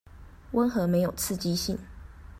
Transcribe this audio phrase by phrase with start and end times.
[0.53, 1.77] 溫和沒有刺激性